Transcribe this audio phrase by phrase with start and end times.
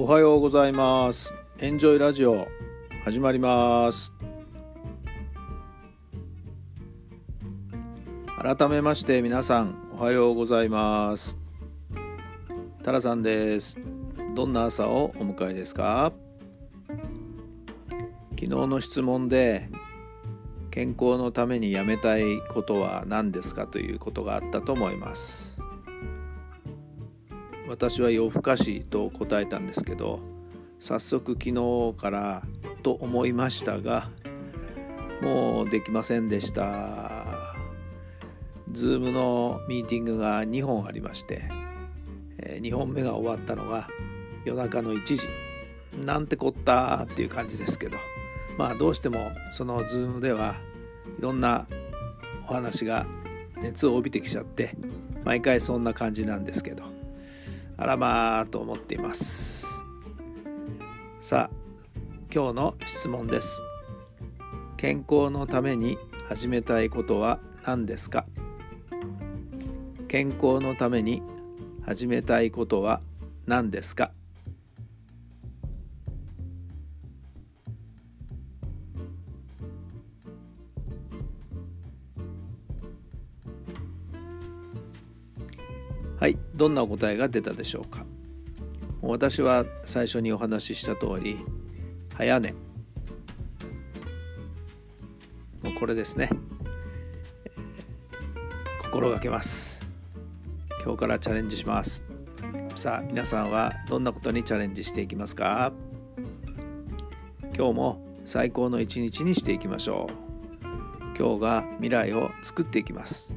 [0.00, 1.34] おはようございます。
[1.58, 2.46] エンジョイラジオ
[3.02, 4.12] 始まります。
[8.40, 11.36] 改めまして皆さんおはようございます。
[12.84, 13.76] タラさんです。
[14.36, 16.12] どんな朝をお迎えですか？
[18.36, 19.68] 昨日の質問で
[20.70, 23.66] 健康のためにやめたいことは何ですか？
[23.66, 25.60] ということがあったと思います。
[27.68, 30.20] 私は夜更かしと答えたんですけど
[30.80, 32.42] 早速昨日から
[32.82, 34.08] と思いましたが
[35.22, 37.26] もうできませんでした。
[38.72, 41.44] Zoom のミーティングが2本ありまして
[42.38, 43.88] 2本目が終わったのが
[44.44, 45.28] 夜中の1時。
[46.04, 47.96] なんてこったっていう感じですけど
[48.56, 50.56] まあどうしてもその Zoom では
[51.18, 51.66] いろんな
[52.48, 53.06] お話が
[53.56, 54.76] 熱を帯びてきちゃって
[55.24, 56.97] 毎回そんな感じなんですけど。
[57.80, 59.68] あらまあと思っています。
[61.20, 61.56] さあ
[62.34, 63.62] 今日の質問です。
[64.76, 65.96] 健康のために
[66.28, 68.26] 始めたいことは何ですか？
[70.08, 71.22] 健康のために
[71.86, 73.00] 始めたいことは
[73.46, 74.10] 何ですか？
[86.20, 88.04] はいどんなお答えが出たでしょうか？
[89.02, 91.38] 私は最初にお話しした通り
[92.16, 92.52] 早寝。
[95.62, 96.28] もうこれですね、
[98.82, 99.86] 心がけます。
[100.82, 102.04] 今日からチャレンジします。
[102.74, 105.72] さあ皆さんはどんなことにチャレンジしていきますか？
[107.56, 111.16] 今日も最高の一日にしていきましょう。
[111.16, 113.36] 今日が未来を作っていきます。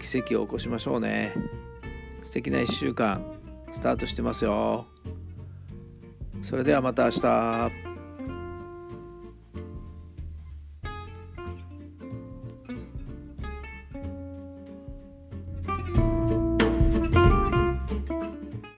[0.00, 1.34] 奇跡を起こしましょうね。
[2.26, 3.24] 素敵な1週間
[3.70, 4.86] スタートしてますよ。
[6.42, 7.85] それではまた明日。